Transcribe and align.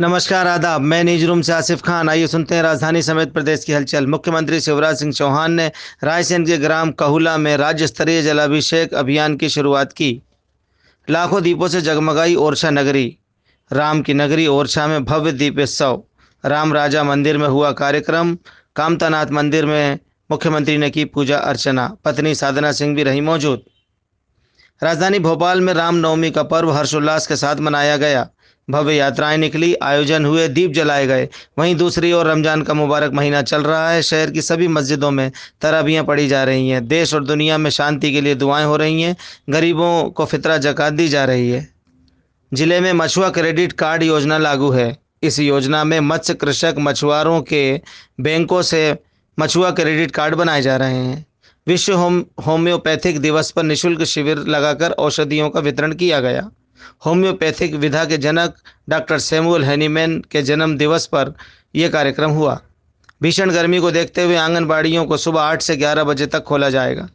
नमस्कार, 0.00 0.46
आदाब। 0.46 0.80
मैं 0.80 1.04
न्यूज़ 1.04 1.26
रूम 1.26 1.42
से 1.42 1.52
आसिफ 1.52 1.82
खान। 1.82 2.08
आइए 2.08 2.26
सुनते 2.26 2.54
हैं 2.54 2.62
राजधानी 2.62 3.02
समेत 3.02 3.32
प्रदेश 3.32 3.64
की 3.64 3.72
हलचल। 3.72 4.06
मुख्यमंत्री 4.06 4.60
शिवराज 4.60 4.96
सिंह 4.98 5.12
चौहान 5.12 5.52
ने 5.52 5.72
रायसेन 6.04 6.46
के 6.46 6.58
ग्राम 6.58 6.90
कहुला 6.90 7.36
में 7.36 7.56
राज्य 7.56 7.86
स्तरीय 7.86 8.22
जलाभिषेक 8.22 8.94
अभियान 8.94 9.36
की 9.36 9.48
शुरुआत 9.48 9.92
की। 9.92 10.22
लाखों 11.10 11.42
दीपों 11.42 11.68
से 11.68 11.80
जगमगाई 11.80 12.34
ओरछा 12.34 12.70
नगरी। 12.70 13.18
राम 13.72 14.02
की 14.02 14.14
नगरी 14.14 14.46
ओरछा 14.46 14.86
में 14.86 15.04
भव्य 15.04 15.32
दीपोत्सव। 15.32 16.02
राम 16.46 16.72
राजा 16.72 17.04
मंदिर 17.04 17.38
में 17.38 17.48
हुआ 17.48 17.72
कार्यक्रम। 17.72 18.38
कामतानाथ 18.76 19.26
मंदिर 19.26 19.66
में 19.66 19.98
मुख्यमंत्री 20.30 20.78
ने 20.78 20.90
की 20.90 21.04
पूजा 21.04 21.38
अर्चना। 21.38 21.96
पत्नी 22.04 22.34
साधना 22.34 22.72
सिंह 22.72 22.96
भी 22.96 23.02
रही 23.02 23.20
मौजूद। 23.20 23.62
राजधानी 24.82 25.18
भोपाल 25.18 25.60
में 25.60 25.74
रामनवमी 25.74 26.30
का 26.30 26.42
पर्व 26.42 26.72
हर्षोल्लास 26.72 27.26
के 27.26 27.36
साथ 27.36 27.56
मनाया 27.56 27.96
गया। 27.96 28.28
भव्य 28.68 28.94
यात्राएँ 28.94 29.36
निकली, 29.38 29.74
आयोजन 29.74 30.24
हुए, 30.24 30.48
दीप 30.48 30.72
जलाए 30.72 31.06
गए। 31.06 31.28
वहीं 31.58 31.74
दूसरी 31.74 32.12
ओर 32.12 32.26
रमज़ान 32.26 32.62
का 32.62 32.74
मुबारक 32.74 33.12
महीना 33.12 33.42
चल 33.42 33.62
रहा 33.62 33.90
है। 33.90 34.02
शहर 34.02 34.30
की 34.30 34.42
सभी 34.42 34.68
मस्जिदों 34.68 35.10
में 35.10 35.30
तराबियाँ 35.60 36.04
पढ़ी 36.04 36.28
जा 36.28 36.44
रही 36.44 36.68
हैं। 36.68 36.86
देश 36.88 37.14
और 37.14 37.24
दुनिया 37.24 37.58
में 37.58 37.70
शांति 37.70 38.12
के 38.12 38.20
लिए 38.20 38.34
दुआएँ 38.34 38.64
हो 38.64 38.76
रही 38.76 39.02
हैं। 39.02 39.16
गरीबों 39.50 40.10
को 40.10 40.24
फितरा 40.24 40.56
जक़ात 40.58 40.92
दी 40.92 41.08
जा 41.08 41.24
रही 41.24 41.50
है। 41.50 41.68
ज़िले 42.52 42.80
में 42.80 42.92
मछुआ 42.92 43.30
क्रेडिट 43.30 43.72
कार्ड 43.72 44.02
योजना 44.02 44.38
लागू 44.38 44.70
है। 44.70 44.96
इस 45.22 45.38
योजना 45.38 45.84
में 45.84 46.00
मत्स्य 46.00 46.34
कृषक 46.34 46.74
मछुआरों 46.78 47.40
के 47.42 47.80
बैंकों 48.20 48.62
से 48.62 48.98
मछुआ 49.38 49.70
क्रेडिट 49.70 50.10
कार्ड 50.10 50.34
बनाए 50.34 50.62
जा 50.62 50.76
रहे 50.76 50.94
हैं। 50.94 51.24
विश्व 51.66 51.92
होम, 51.92 52.24
होम्योपैथिक 52.46 53.20
दिवस 53.20 53.50
पर 53.50 53.62
निशुल्क 53.62 54.02
शिविर 54.04 54.38
लगाकर 54.38 54.90
औषधियों 54.90 55.50
का 55.50 55.60
वितरण 55.60 55.92
किया 55.92 56.20
गया। 56.20 56.50
होम्योपैथिक 57.06 57.74
विधा 57.74 58.04
के 58.04 58.16
जनक 58.18 58.54
डॉक्टर 58.88 59.18
सैमुअल 59.18 59.64
हैनीमैन 59.64 60.20
के 60.30 60.42
जन्म 60.42 60.76
दिवस 60.76 61.06
पर 61.06 61.32
यह 61.74 61.88
कार्यक्रम 61.88 62.30
हुआ। 62.30 62.60
भीषण 63.22 63.50
गर्मी 63.50 63.78
को 63.78 63.90
देखते 63.90 64.22
हुए 64.22 64.36
आंगनबाड़ियों 64.36 65.04
को 65.04 65.16
सुबह 65.16 65.40
आठ 65.40 65.62
से 65.62 65.76
ग्यारह 65.76 66.04
बजे 66.04 66.26
तक 66.26 66.44
खोला 66.44 66.70
जाएगा। 66.70 67.08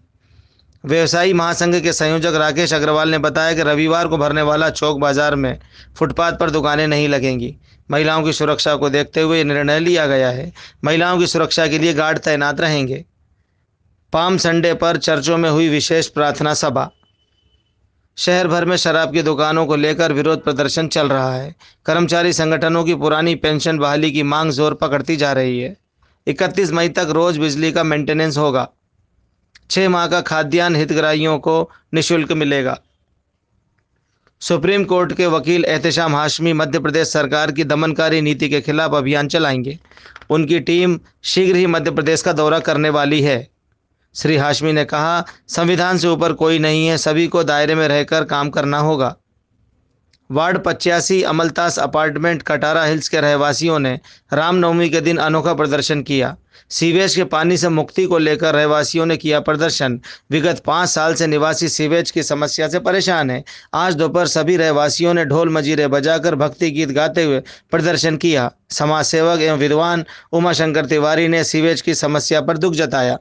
व्यवसायी 0.84 1.34
महासंघ 1.34 1.76
के 1.76 1.94
संयोजक 1.94 2.36
राकेश 2.36 2.74
अग्रवाल 2.74 3.10
ने 3.10 3.18
बताया 3.18 3.54
कि 3.54 3.64
रविवार 3.64 4.08
को 4.08 4.18
भरने 4.18 4.42
वाला 4.42 4.70
चौक 4.70 5.00
बाज़ार 5.00 5.36
में 5.36 5.58
फुटपाथ 5.98 6.34
पर 6.34 6.50
दुकानें 6.50 6.88
नहीं 6.88 7.08
लगेंगी। 7.10 7.56
महिलाओं 7.92 8.24
की 8.24 8.34
सुरक्षा 8.34 8.76
को 8.76 8.90
देखते 8.90 9.22
हुए 9.22 9.44
निर्णय 9.44 9.80
लिया 9.80 10.06
गया 10.08 10.30
है। 10.30 10.52
महिलाओं 10.84 11.20
की 11.20 11.28
सुरक्षा 11.28 11.68
के 11.68 11.80
लिए 11.80 11.94
गार्ड 11.94 12.20
तैनात 12.20 12.62
रहेंगे। 12.62 13.04
पाम 14.14 14.38
संडे 14.38 14.74
पर 14.74 14.98
चर्चों 14.98 15.38
में 15.38 15.50
हुई 15.50 15.68
विशेष 15.70 16.08
प्रार्थना 16.08 16.54
सभा। 16.54 16.90
शहर 18.18 18.48
भर 18.48 18.66
में 18.66 18.78
शराब 18.78 19.14
की 19.14 19.22
दुकानों 19.22 19.66
को 19.66 19.76
लेकर 19.76 20.14
विरोध 20.14 20.44
प्रदर्शन 20.44 20.88
चल 20.88 21.10
रहा 21.10 21.36
है। 21.36 21.56
कर्मचारी 21.86 22.34
संगठनों 22.34 22.84
की 22.84 22.96
पुरानी 22.96 23.36
पेंशन 23.36 23.78
बहाली 23.78 24.12
की 24.12 24.24
मांग 24.24 24.52
ज़ोर 24.52 24.74
पकड़ती 24.74 25.16
जा 25.16 25.34
रही 25.34 25.60
है। 25.60 25.78
31 26.28 26.72
मई 26.72 26.90
तक 26.90 27.08
रोज 27.10 27.38
बिजली 27.38 27.72
का 27.72 27.84
मेंटेनेंस 27.84 28.38
होगा। 28.38 28.68
छः 29.70 29.90
माह 29.90 30.08
का 30.08 30.22
खाद्यान्न 30.22 30.76
हितग्राहियों 30.76 31.40
को 31.40 31.72
निशुल्क 31.94 32.32
मिलेगा। 32.32 32.80
सुप्रीम 34.42 34.84
कोर्ट 34.84 35.14
के 35.14 35.26
वकील 35.28 35.66
एहतशाम 35.66 36.16
हाशमी 36.16 36.54
मध्य 36.54 36.80
प्रदेश 36.80 37.08
सरकार 37.08 37.52
की 37.52 37.64
दमनकारी 37.64 38.22
नीति 38.22 38.50
के 38.50 38.62
खिलाफ 38.62 38.94
अभियान 38.94 39.28
चलाएँगे। 39.28 39.80
उनकी 40.30 40.60
टीम 40.60 41.00
शीघ्र 41.24 41.56
ही 41.56 41.66
मध्य 41.68 41.92
प्रदेश 41.92 42.22
का 42.22 42.34
दौरा 42.34 42.60
करने 42.60 42.90
वाली 42.90 43.22
है। 43.22 43.48
श्री 44.16 44.38
हाशमी 44.38 44.72
ने 44.72 44.86
कहा, 44.86 45.26
संविधान 45.48 45.98
से 45.98 46.08
ऊपर 46.08 46.34
कोई 46.34 46.60
नहीं 46.60 46.88
है, 46.88 46.98
सभी 46.98 47.28
को 47.28 47.44
दायरे 47.44 47.76
में 47.76 47.88
रहकर 47.88 48.24
काम 48.24 48.50
करना 48.50 48.80
होगा। 48.80 49.16
वार्ड 50.32 50.58
पचासी 50.58 51.22
अमलतास 51.24 51.80
अपार्टमेंट, 51.80 52.42
कटारा 52.42 52.84
हिल्स 52.84 53.08
के 53.10 53.22
रहवासियों 53.22 53.80
ने 53.80 54.00
रामनवमी 54.34 54.90
के 54.90 55.02
दिन 55.02 55.18
अनोखा 55.18 55.54
प्रदर्शन 55.54 56.02
किया। 56.02 56.36
सीवेज 56.70 57.16
के 57.16 57.24
पानी 57.24 57.58
से 57.58 57.70
मुक्ति 57.70 58.06
को 58.06 58.18
लेकर 58.18 58.56
रहवासियों 58.56 59.06
ने 59.06 59.18
किया 59.18 59.40
प्रदर्शन। 59.40 60.00
विगत 60.32 60.62
पाँच 60.66 60.90
साल 60.90 61.14
से 61.14 61.28
निवासी 61.28 61.70
सीवेज 61.70 62.12
की 62.12 62.24
समस्या 62.24 62.68
से 62.68 62.80
परेशान 62.80 63.32
है। 63.32 63.44
आज 63.74 63.96
दोपहर 63.96 64.28
सभी 64.28 64.58
रहवासियों 64.58 65.14
ने 65.14 65.26
ढोल 65.26 65.50
मजीरे 65.50 65.88
बजाकर 65.88 66.36
भक्ति 66.36 66.72
गीत 66.72 66.90
गाते 66.90 67.24
हुए 67.24 67.42
प्रदर्शन 67.72 68.18
किया। 68.18 68.52
समाज 68.70 69.06
सेवक 69.06 69.42
एवं 69.42 69.58
विद्वान 69.58 70.06
उमाशंकर 70.32 70.86
तिवारी 70.86 71.28
ने 71.28 71.44
सीवेज 71.44 71.82
की 71.82 71.96
समस्या 71.96 72.42
पर 72.42 72.58
दुख 72.58 72.74
जताया। 72.74 73.18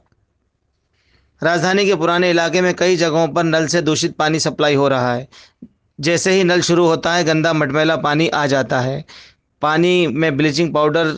राजधानी 1.41 1.85
के 1.85 1.95
पुराने 1.95 2.29
इलाके 2.29 2.61
में 2.61 2.73
कई 2.73 2.95
जगहों 2.95 3.27
पर 3.27 3.43
नल 3.43 3.67
से 3.67 3.81
दूषित 3.81 4.15
पानी 4.15 4.39
सप्लाई 4.39 4.75
हो 4.75 4.87
रहा 4.87 5.13
है। 5.13 5.27
जैसे 5.99 6.31
ही 6.31 6.43
नल 6.43 6.61
शुरू 6.61 6.85
होता 6.85 7.13
है, 7.13 7.23
गंदा 7.23 7.53
मटमैला 7.53 7.95
पानी 7.97 8.27
आ 8.27 8.45
जाता 8.45 8.79
है। 8.79 9.03
पानी 9.61 10.07
में 10.07 10.37
ब्लीचिंग 10.37 10.73
पाउडर 10.73 11.13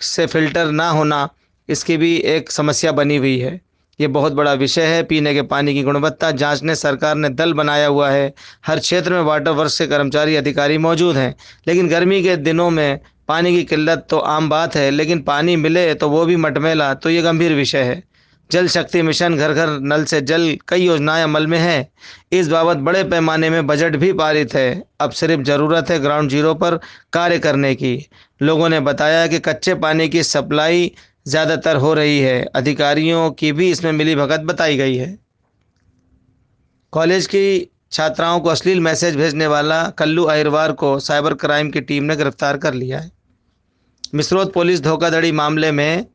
से 0.00 0.26
फ़िल्टर 0.26 0.70
ना 0.70 0.88
होना 0.90 1.28
इसकी 1.68 1.96
भी 1.96 2.16
एक 2.16 2.50
समस्या 2.50 2.92
बनी 2.92 3.16
हुई 3.16 3.38
है। 3.38 3.60
ये 3.98 4.06
बहुत 4.08 4.32
बड़ा 4.32 4.52
विषय 4.52 4.86
है। 4.86 5.02
पीने 5.02 5.34
के 5.34 5.42
पानी 5.42 5.74
की 5.74 5.82
गुणवत्ता 5.82 6.30
जांचने 6.30 6.74
सरकार 6.74 7.14
ने 7.14 7.28
दल 7.28 7.52
बनाया 7.52 7.86
हुआ 7.86 8.10
है। 8.10 8.32
हर 8.66 8.78
क्षेत्र 8.78 9.12
में 9.12 9.20
वाटर 9.20 9.50
वर्क्स 9.50 9.78
के 9.78 9.86
कर्मचारी, 9.86 10.36
अधिकारी 10.36 10.78
मौजूद 10.78 11.16
हैं। 11.16 11.34
लेकिन 11.66 11.88
गर्मी 11.88 12.22
के 12.22 12.36
दिनों 12.36 12.70
में 12.70 13.00
पानी 13.28 13.56
की 13.56 13.64
किल्लत 13.64 14.06
तो 14.10 14.18
आम 14.18 14.48
बात 14.48 14.76
है, 14.76 14.90
लेकिन 14.90 15.22
पानी 15.22 15.56
मिले 15.56 15.92
तो 15.94 16.08
वो 16.08 16.24
भी 16.26 16.36
मटमेला 16.36 16.92
तो 16.94 17.10
ये 17.10 17.22
गंभीर 17.22 17.54
विषय 17.54 17.82
है। 17.82 18.02
जल 18.50 18.68
शक्ति 18.68 19.02
मिशन 19.02 19.36
घर 19.36 19.52
घर 19.52 19.70
नल 19.82 20.04
से 20.04 20.20
जल, 20.20 20.56
कई 20.68 20.80
योजनाएँ 20.80 21.22
अमल 21.24 21.46
में 21.46 21.58
हैं। 21.58 21.90
इस 22.32 22.48
बाबत 22.48 22.76
बड़े 22.78 23.02
पैमाने 23.04 23.50
में 23.50 23.66
बजट 23.66 23.96
भी 23.96 24.12
पारित 24.12 24.54
है। 24.54 24.82
अब 25.00 25.10
सिर्फ़ 25.12 25.42
ज़रूरत 25.42 25.90
है 25.90 25.98
ग्राउंड 25.98 26.30
ज़ीरो 26.30 26.54
पर 26.54 26.76
कार्य 27.12 27.38
करने 27.38 27.74
की। 27.74 27.94
लोगों 28.42 28.68
ने 28.68 28.80
बताया 28.80 29.26
कि 29.26 29.38
कच्चे 29.40 29.74
पानी 29.76 30.08
की 30.08 30.22
सप्लाई 30.22 30.90
ज़्यादातर 31.28 31.76
हो 31.76 31.92
रही 31.94 32.18
है। 32.20 32.42
अधिकारियों 32.56 33.30
की 33.30 33.52
भी 33.52 33.70
इसमें 33.70 33.92
मिली 33.92 34.14
भगत 34.16 34.40
बताई 34.40 34.76
गई 34.76 34.96
है। 34.96 35.18
कॉलेज 36.92 37.26
की 37.26 37.70
छात्राओं 37.92 38.40
को 38.40 38.48
अश्लील 38.48 38.80
मैसेज 38.80 39.16
भेजने 39.16 39.46
वाला 39.46 39.82
कल्लू 39.90 40.24
अहिरवार 40.24 40.72
को 40.72 40.98
साइबर 41.00 41.34
क्राइम 41.34 41.70
की 41.70 41.80
टीम 41.80 42.04
ने 42.04 42.16
गिरफ़्तार 42.16 42.56
कर 42.56 42.74
लिया 42.74 42.98
है। 42.98 43.10
मिसरोद 44.14 44.52
पुलिस 44.52 44.80
धोखाधड़ी 44.80 45.32
मामले 45.32 45.70
में 45.72 46.06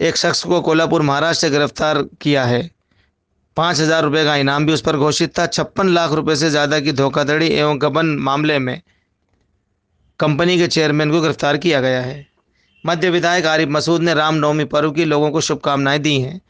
एक 0.00 0.16
शख्स 0.16 0.42
को 0.44 0.60
कोल्हापुर 0.60 1.02
महाराष्ट्र 1.02 1.46
से 1.46 1.50
गिरफ़्तार 1.50 2.02
किया 2.20 2.44
है। 2.44 2.70
पाँच 3.56 3.80
हज़ार 3.80 4.02
रुपये 4.02 4.24
का 4.24 4.34
इनाम 4.36 4.66
भी 4.66 4.72
उस 4.72 4.80
पर 4.80 4.96
घोषित 4.96 5.38
था। 5.38 5.46
छप्पन 5.46 5.88
लाख 5.88 6.12
रुपए 6.12 6.36
से 6.36 6.50
ज़्यादा 6.50 6.80
की 6.80 6.92
धोखाधड़ी 6.92 7.48
एवं 7.48 7.78
गबन 7.82 8.06
मामले 8.20 8.58
में 8.58 8.80
कंपनी 10.20 10.58
के 10.58 10.66
चेयरमैन 10.68 11.10
को 11.10 11.20
गिरफ़्तार 11.20 11.56
किया 11.56 11.80
गया 11.80 12.00
है। 12.02 12.26
मध्य 12.84 13.10
विधायक 13.10 13.46
आरिफ 13.46 13.68
मसूद 13.68 14.02
ने 14.02 14.14
रामनवमी 14.14 14.64
पर्व 14.66 14.90
की 14.92 15.04
लोगों 15.04 15.30
को 15.30 15.40
शुभकामनाएँ 15.40 15.98
दी 15.98 16.20
हैं। 16.20 16.40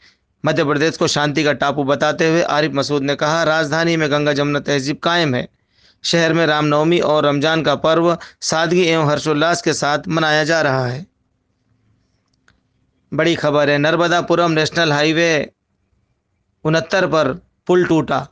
मध्य 0.43 0.63
प्रदेश 0.63 0.97
को 0.97 1.07
शांति 1.07 1.43
का 1.43 1.53
टापू 1.53 1.83
बताते 1.83 2.29
हुए 2.29 2.41
आरिफ 2.43 2.71
मसूद 2.73 3.03
ने 3.03 3.15
कहा, 3.15 3.43
राजधानी 3.43 3.97
में 3.97 4.11
गंगा 4.11 4.33
जमुना 4.33 4.59
तहजीब 4.61 4.97
कायम 4.97 5.35
है। 5.35 5.47
शहर 6.03 6.33
में 6.33 6.45
रामनवमी 6.45 6.99
और 7.01 7.25
रमज़ान 7.25 7.63
का 7.63 7.75
पर्व 7.77 8.17
सादगी 8.41 8.83
एवं 8.83 9.09
हर्षोल्लास 9.09 9.61
के 9.61 9.73
साथ 9.73 10.07
मनाया 10.07 10.43
जा 10.43 10.61
रहा 10.61 10.85
है। 10.85 11.05
बड़ी 13.11 13.35
खबर 13.35 13.69
है। 13.69 13.77
नर्मदापुरम 13.77 14.51
नेशनल 14.51 14.91
हाईवे 14.91 15.29
उनहत्तर 16.65 17.07
पर 17.07 17.31
पुल 17.67 17.85
टूटा। 17.85 18.27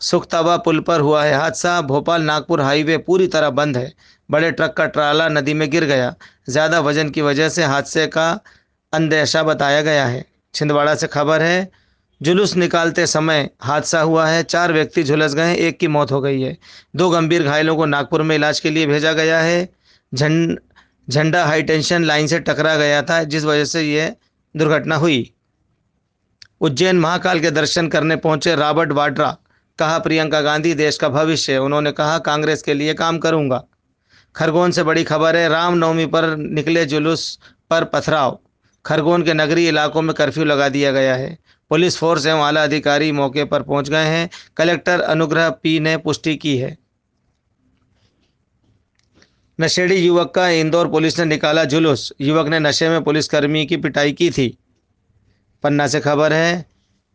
सुखताबा 0.00 0.56
पुल 0.56 0.80
पर 0.80 1.00
हुआ 1.00 1.24
है 1.24 1.34
हादसा। 1.34 1.80
भोपाल 1.82 2.22
नागपुर 2.22 2.60
हाईवे 2.60 2.96
पूरी 2.98 3.26
तरह 3.28 3.50
बंद 3.50 3.76
है। 3.76 3.92
बड़े 4.28 4.50
ट्रक 4.50 4.74
का 4.76 4.86
ट्राला 4.86 5.28
नदी 5.28 5.54
में 5.54 5.68
गिर 5.70 5.84
गया। 5.84 6.14
ज़्यादा 6.48 6.80
वज़न 6.80 7.10
की 7.10 7.22
वजह 7.22 7.48
से 7.48 7.64
हादसे 7.64 8.06
का 8.08 8.28
अंदेशा 8.92 9.42
बताया 9.42 9.82
गया 9.82 10.06
है। 10.06 10.24
छिंदवाड़ा 10.54 10.94
से 10.94 11.06
खबर 11.06 11.42
है, 11.42 11.70
जुलूस 12.20 12.54
निकालते 12.56 13.06
समय 13.06 13.48
हादसा 13.62 14.00
हुआ 14.00 14.26
है। 14.26 14.42
चार 14.44 14.72
व्यक्ति 14.72 15.02
झुलस 15.04 15.34
गए, 15.34 15.54
एक 15.56 15.78
की 15.78 15.88
मौत 15.88 16.12
हो 16.12 16.20
गई 16.20 16.40
है। 16.42 16.56
दो 16.96 17.10
गंभीर 17.10 17.44
घायलों 17.44 17.76
को 17.76 17.86
नागपुर 17.86 18.22
में 18.22 18.34
इलाज 18.36 18.60
के 18.60 18.70
लिए 18.70 18.86
भेजा 18.86 19.12
गया 19.12 19.40
है। 19.40 19.68
झंड 20.12 20.58
झंडा 21.10 21.44
हाई 21.44 21.62
टेंशन 21.62 22.04
लाइन 22.04 22.26
से 22.26 22.38
टकरा 22.38 22.76
गया 22.76 23.02
था, 23.02 23.24
जिस 23.24 23.44
वजह 23.44 23.64
से 23.64 23.82
यह 23.82 24.16
दुर्घटना 24.56 24.96
हुई। 24.96 25.34
उज्जैन 26.60 26.98
महाकाल 26.98 27.40
के 27.40 27.50
दर्शन 27.50 27.88
करने 27.88 28.16
पहुँचे 28.16 28.54
रॉबर्ट 28.54 28.92
वाड्रा। 28.92 29.36
कहा, 29.78 29.98
प्रियंका 29.98 30.40
गांधी, 30.40 30.74
देश 30.74 30.98
का 30.98 31.08
भविष्य। 31.08 31.58
उन्होंने 31.58 31.92
कहा, 31.92 32.18
कांग्रेस 32.18 32.62
के 32.62 32.74
लिए 32.74 32.94
काम 32.94 33.18
करूँगा। 33.18 33.64
खरगोन 34.36 34.70
से 34.70 34.82
बड़ी 34.82 35.04
खबर 35.04 35.36
है, 35.36 35.48
रामनवमी 35.48 36.06
पर 36.06 36.36
निकले 36.36 36.86
जुलूस 36.86 37.38
पर 37.70 37.84
पथराव। 37.84 38.38
खरगोन 38.86 39.22
के 39.22 39.34
नगरीय 39.34 39.68
इलाकों 39.68 40.02
में 40.02 40.14
कर्फ्यू 40.14 40.44
लगा 40.44 40.68
दिया 40.68 40.92
गया 40.92 41.14
है। 41.14 41.38
पुलिस 41.70 41.96
फोर्स 41.96 42.26
एवं 42.26 42.40
आला 42.40 42.62
अधिकारी 42.62 43.12
मौके 43.12 43.44
पर 43.44 43.62
पहुँच 43.62 43.88
गए 43.90 44.04
हैं। 44.04 44.30
कलेक्टर 44.56 45.00
अनुग्रह 45.00 45.50
पी 45.50 45.80
ने 45.80 45.96
पुष्टि 45.96 46.36
की 46.36 46.58
है। 46.58 46.87
नशेड़ी 49.60 49.96
युवक 49.96 50.32
का 50.34 50.48
इंदौर 50.48 50.88
पुलिस 50.88 51.18
ने 51.18 51.24
निकाला 51.24 51.64
जुलूस। 51.64 52.12
युवक 52.20 52.48
ने 52.48 52.58
नशे 52.58 52.88
में 52.88 53.04
पुलिसकर्मी 53.04 53.66
की 53.66 53.76
पिटाई 53.76 54.12
की 54.12 54.30
थी। 54.30 54.58
पन्ना 55.62 55.86
से 55.86 56.00
खबर 56.00 56.32
है, 56.32 56.64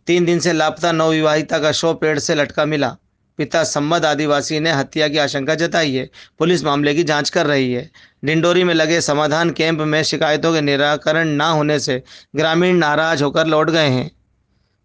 तीन 0.07 0.25
दिन 0.25 0.39
से 0.39 0.53
लापता 0.53 0.91
नवविवाहिता 0.91 1.59
का 1.59 1.71
शव 1.71 1.93
पेड़ 1.93 2.19
से 2.19 2.35
लटका 2.35 2.65
मिला। 2.65 2.97
पिता 3.37 3.63
सम्मद 3.63 4.05
आदिवासी 4.05 4.59
ने 4.59 4.71
हत्या 4.71 5.07
की 5.07 5.17
आशंका 5.17 5.55
जताई 5.55 5.93
है। 5.93 6.09
पुलिस 6.39 6.63
मामले 6.63 6.95
की 6.95 7.03
जाँच 7.03 7.29
कर 7.29 7.45
रही 7.45 7.73
है। 7.73 7.91
डिंडोरी 8.25 8.63
में 8.63 8.73
लगे 8.73 9.01
समाधान 9.01 9.49
कैंप 9.49 9.79
में 9.79 10.03
शिकायतों 10.03 10.53
के 10.53 10.61
निराकरण 10.61 11.27
न 11.27 11.41
होने 11.41 11.79
से 11.79 12.03
ग्रामीण 12.35 12.75
नाराज़ 12.75 13.23
होकर 13.23 13.47
लौट 13.47 13.69
गए 13.69 13.87
हैं। 13.87 14.11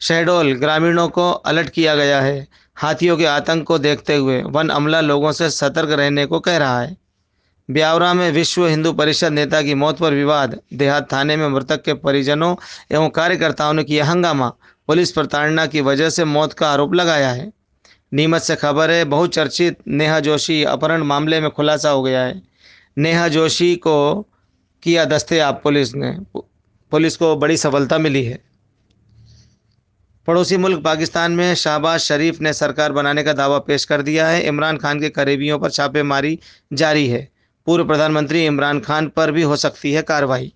शहडोल 0.00 0.52
ग्रामीणों 0.52 1.08
को 1.08 1.30
अलर्ट 1.30 1.68
किया 1.68 1.96
गया 1.96 2.20
है। 2.20 2.48
हाथियों 2.76 3.16
के 3.16 3.24
आतंक 3.24 3.66
को 3.66 3.78
देखते 3.78 4.16
हुए 4.16 4.42
वन 4.42 4.68
अमला 4.68 5.00
लोगों 5.00 5.32
से 5.32 5.50
सतर्क 5.50 5.90
रहने 5.90 6.26
को 6.26 6.40
कह 6.40 6.56
रहा 6.56 6.80
है। 6.80 7.07
ब्यावरा 7.70 8.14
में 8.14 8.32
विश्व 8.32 8.66
हिंदू 8.66 8.92
परिषद 8.92 9.32
नेता 9.32 9.62
की 9.62 9.74
मौत 9.74 9.98
पर 9.98 10.14
विवाद, 10.14 10.60
देहात 10.74 11.12
थाने 11.12 11.36
में 11.36 11.48
मृतक 11.48 11.82
के 11.82 11.94
परिजनों 11.94 12.56
एवं 12.92 13.08
कार्यकर्ताओं 13.08 13.72
ने 13.72 13.84
किया 13.84 14.04
हंगामा, 14.04 14.48
पुलिस 14.86 15.12
प्रताड़ना 15.12 15.66
की 15.66 15.80
वजह 15.80 16.10
से 16.10 16.24
मौत 16.24 16.52
का 16.52 16.70
आरोप 16.70 16.94
लगाया 16.94 17.30
है। 17.30 17.52
नीमच 18.12 18.42
से 18.42 18.56
खबर 18.56 18.90
है, 18.90 19.04
बहुचर्चित 19.04 19.78
नेहा 19.88 20.20
जोशी 20.20 20.64
अपहरण 20.64 21.02
मामले 21.02 21.40
में 21.40 21.50
खुलासा 21.50 21.90
हो 21.90 22.02
गया 22.02 22.22
है। 22.22 22.42
नेहा 22.98 23.28
जोशी 23.28 23.76
को 23.76 24.26
किया 24.82 25.04
दस्तेयाब, 25.04 25.60
पुलिस 25.62 25.94
ने, 25.94 26.16
पुलिस 26.90 27.16
को 27.16 27.36
बड़ी 27.36 27.56
सफलता 27.56 27.98
मिली 27.98 28.24
है। 28.24 28.44
पड़ोसी 30.26 30.56
मुल्क 30.56 30.84
पाकिस्तान 30.84 31.32
में 31.32 31.54
शहबाज 31.54 32.00
शरीफ 32.00 32.40
ने 32.40 32.52
सरकार 32.52 32.92
बनाने 32.92 33.22
का 33.22 33.32
दावा 33.32 33.58
पेश 33.58 33.84
कर 33.84 34.02
दिया 34.02 34.28
है। 34.28 34.42
इमरान 34.42 34.76
खान 34.76 35.00
के 35.00 35.08
करीबियों 35.08 35.58
पर 35.58 35.70
छापेमारी 35.70 36.38
जारी 36.72 37.08
है। 37.08 37.37
पूर्व 37.68 37.84
प्रधानमंत्री 37.84 38.44
इमरान 38.46 38.78
खान 38.80 39.08
पर 39.08 39.30
भी 39.30 39.42
हो 39.42 39.56
सकती 39.56 39.92
है 39.92 40.02
कार्रवाई। 40.02 40.52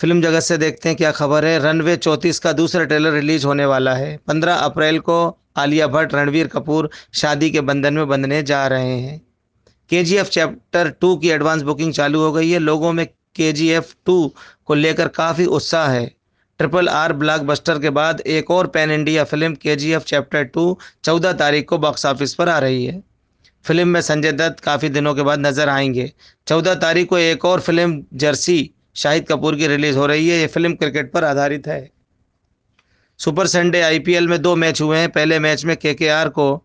फ़िल्म 0.00 0.22
जगत 0.22 0.40
से 0.40 0.56
देखते 0.58 0.88
हैं 0.88 0.96
क्या 0.98 1.12
खबर 1.12 1.44
है। 1.44 1.58
रनवे 1.58 1.96
चौंतीस 1.96 2.38
का 2.38 2.52
दूसरा 2.52 2.84
ट्रेलर 2.84 3.12
रिलीज़ 3.12 3.46
होने 3.46 3.66
वाला 3.66 3.94
है। 3.94 4.16
पंद्रह 4.28 4.54
अप्रैल 4.54 4.98
को 5.00 5.18
आलिया 5.56 5.86
भट्ट, 5.86 6.14
रणवीर 6.14 6.46
कपूर 6.46 6.90
शादी 7.14 7.50
के 7.50 7.60
बंधन 7.60 7.94
में 7.94 8.08
बंधने 8.08 8.42
जा 8.42 8.66
रहे 8.66 8.98
हैं। 8.98 9.20
K 9.90 10.02
G 10.04 10.16
F 10.16 10.30
chapter 10.30 10.90
two 10.90 11.14
की 11.16 11.30
एडवांस 11.30 11.62
बुकिंग 11.62 11.92
चालू 11.92 12.20
हो 12.20 12.32
गई 12.32 12.50
है। 12.50 12.58
लोगों 12.58 12.92
में 12.92 13.06
के 13.06 13.52
जी 13.52 13.70
एफ़ 13.70 13.94
टू 14.06 14.20
को 14.64 14.74
लेकर 14.74 15.08
काफ़ी 15.14 15.46
उत्साह 15.46 15.88
है। 15.88 16.06
ट्रिपल 16.60 16.88
आर 16.88 17.12
ब्लॉकबस्टर 17.14 17.78
के 17.78 17.90
बाद 17.92 18.20
एक 18.20 18.50
और 18.50 18.66
पैन 18.66 18.90
इंडिया 18.90 19.24
फ़िल्म 19.24 19.54
के 19.54 19.76
जी 19.76 19.92
एफ़ 19.92 20.04
चैप्टर 20.04 20.44
टू 20.44 20.78
चौदह 21.04 21.32
तारीख 21.34 21.68
को 21.68 21.78
बॉक्स 21.78 22.06
ऑफ़िस 22.06 22.34
पर 22.34 22.48
आ 22.48 22.58
रही 22.58 22.84
है। 22.86 23.02
फ़िल्म 23.66 23.88
में 23.88 24.00
संजय 24.00 24.32
दत्त 24.32 24.60
काफ़ी 24.60 24.88
दिनों 24.88 25.14
के 25.14 25.22
बाद 25.22 25.46
नज़र 25.46 25.68
आएँगे। 25.68 26.12
चौदह 26.46 26.74
तारीख 26.74 27.08
को 27.08 27.18
एक 27.18 27.44
और 27.44 27.60
फ़िल्म, 27.60 28.04
जर्सी, 28.14 28.70
शाहिद 28.94 29.26
कपूर 29.28 29.56
की 29.56 29.66
रिलीज़ 29.66 29.96
हो 29.96 30.06
रही 30.06 30.28
है। 30.28 30.38
ये 30.38 30.46
फ़िल्म 30.46 30.74
क्रिकेट 30.74 31.12
पर 31.12 31.24
आधारित 31.24 31.66
है। 31.66 31.90
सुपर 33.18 33.46
संडे 33.46 33.80
आईपीएल 33.80 34.28
में 34.28 34.42
दो 34.42 34.56
मैच 34.56 34.80
हुए 34.80 34.98
हैं। 34.98 35.10
पहले 35.10 35.38
मैच 35.38 35.64
में 35.64 35.76
केकेआर 35.76 36.28
को 36.28 36.62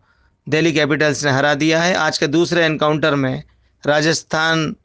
दिल्ली 0.48 0.72
कैपिटल्स 0.72 1.24
ने 1.24 1.30
हरा 1.30 1.54
दिया 1.54 1.82
है। 1.82 1.94
आज 1.94 2.18
के 2.18 2.26
दूसरे 2.26 2.64
एनकाउंटर 2.64 3.14
में 3.14 3.42
राजस्थान 3.86 4.76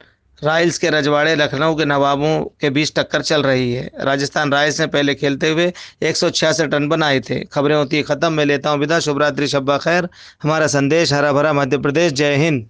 रॉयल्स 0.44 0.78
के 0.78 0.90
रजवाड़े 0.90 1.34
लखनऊ 1.36 1.74
के 1.74 1.84
नवाबों 1.84 2.40
के 2.60 2.70
बीच 2.70 2.92
टक्कर 2.96 3.22
चल 3.22 3.42
रही 3.42 3.72
है। 3.72 3.90
राजस्थान 4.00 4.52
रॉयल्स 4.52 4.80
ने 4.80 4.86
पहले 4.86 5.14
खेलते 5.14 5.50
हुए 5.50 5.72
एक 6.02 6.16
सौ 6.16 6.30
छियासठ 6.30 6.74
रन 6.74 6.88
बनाए 6.88 7.20
थे। 7.20 7.40
खबरें 7.44 7.76
होती 7.76 7.96
है 7.96 8.02
ख़त्म। 8.02 8.32
मैं 8.32 8.44
लेता 8.44 8.70
हूँ 8.70 8.78
विदा। 8.78 9.00
शुभरात्रि, 9.00 9.48
शब्बा 9.48 9.78
खैर। 9.78 10.08
हमारा 10.42 10.66
संदेश, 10.66 11.12
हरा 11.12 11.32
भरा 11.32 11.52
मध्य 11.52 11.78
प्रदेश। 11.78 12.12
जय 12.12 12.36
हिंद। 12.36 12.66